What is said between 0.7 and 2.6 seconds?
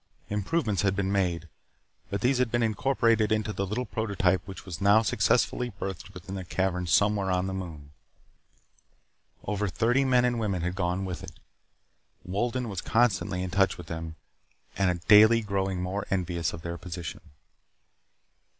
had been made, but these had